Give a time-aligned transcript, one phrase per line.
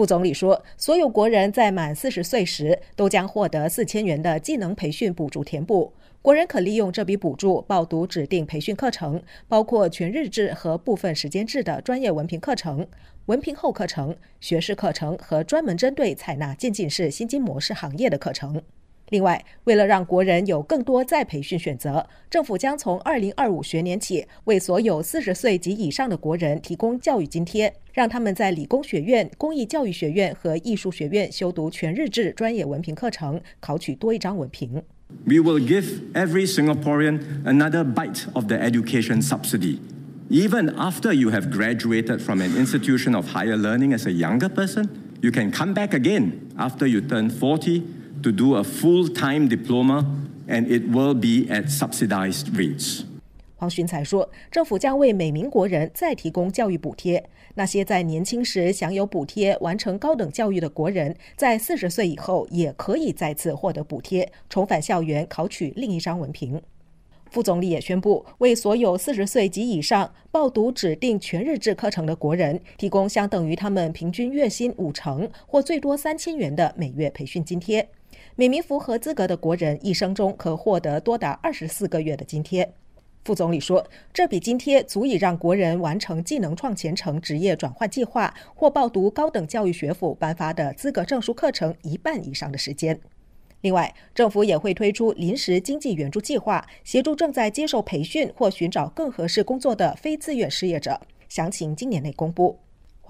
[0.00, 5.92] 副总理说，所有国人在满四十岁时都将获得四千元的技能培训补助填补。
[6.22, 12.86] 国人可利用这笔补助报读指定培训课程，包括全日制和部分时间制的专业文凭课程、
[13.26, 18.62] 文凭后课程、学士课程和专门针对采纳渐进式薪金模式行业的课程。
[19.10, 34.80] 另外，为了让国人有更多再培训选择，政府将从二零二五学年起，为所有四十岁及以上的国人提供教育津贴，让他们在理工学院、公益教育学院和艺术学院修读全日制专业文凭课程，考取多一张文凭。
[35.26, 39.78] We will give every Singaporean another bite of the education subsidy.
[40.30, 44.88] Even after you have graduated from an institution of higher learning as a younger person,
[45.20, 47.82] you can come back again after you turn 40
[48.22, 50.04] to do a full-time diploma
[50.48, 53.04] and it will be at subsidized rates.
[53.56, 57.28] 黄循才说，政府将为每名国人再提供教育补贴。
[57.56, 66.62] 那些在年轻时享有补贴、完成高等教育的国人，在四十岁以后也可以再次获得补贴，重返校园考取另一张文凭。
[67.30, 77.88] 副总理也宣布，为所有四十岁及以上报读指定全日制课程的国人，提供相等于他们平均月薪五成或最多三千元的每月培训津贴。
[78.36, 82.72] 每名符合资格的国人一生中可获得多达二十四个月的津贴。
[83.22, 92.98] 副总理说，这笔津贴足以让国人完成技能创前程职业转换计划或报读高等教育学府颁发的资格证书课程一半以上的时间。
[93.60, 100.98] 另外，政府也会推出临时经济援助计划，协助正在接受培训或寻找更合适工作的非自愿失业者。
[101.28, 102.58] 详情今年内公布。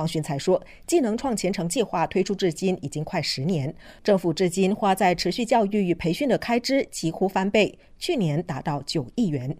[0.00, 9.54] 黄循才说，技能创前程计划推出至今已经快十年，政府至今花在持续教育与培训的开支几乎翻倍，去年达到九亿元。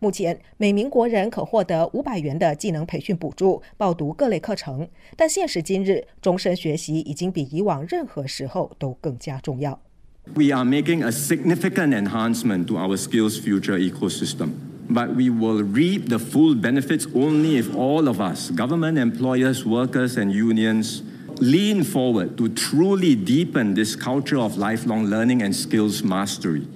[0.00, 4.88] 目前，每名国人可获得五百元的技能培训补助，报读各类课程。
[5.16, 9.80] 但现实今日，终身学习已经比以往任何时候都更加重要。
[10.34, 14.48] We are making a significant enhancement to our skills future ecosystem,
[14.94, 20.16] but we will reap the full benefits only if all of us, government, employers, workers,
[20.16, 21.02] and unions,
[21.40, 26.66] lean forward to truly deepen this culture of lifelong learning and skills mastery.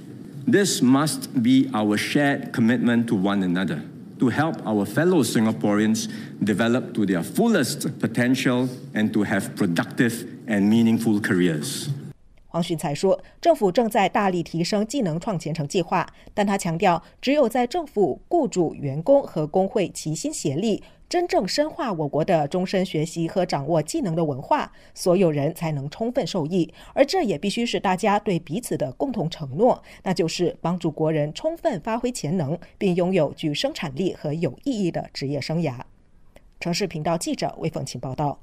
[0.48, 3.84] This must be our shared commitment to one another
[4.18, 6.10] to help our fellow Singaporeans
[6.42, 11.88] develop to their fullest potential and to have productive and meaningful careers.
[12.48, 20.82] 黄循才说，政府正在大力提升技能创前程计划，但他强调，只有在政府、雇主、员工和工会齐心协力。
[21.08, 26.70] 真正深化我国的终身学习和掌握技能的文化，所有人才能充分受益。
[26.92, 35.80] 而这也必须是大家对彼此的共同承诺，那就是帮助国人充分发挥潜能，并拥有具生产力和有意义的职业生涯。
[36.60, 38.40] 城市频道记者魏凤琴报道。